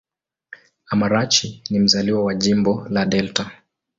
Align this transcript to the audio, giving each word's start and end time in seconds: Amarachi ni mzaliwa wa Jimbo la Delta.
Amarachi 0.87 1.63
ni 1.69 1.79
mzaliwa 1.79 2.23
wa 2.25 2.35
Jimbo 2.35 2.87
la 2.89 3.05
Delta. 3.05 3.51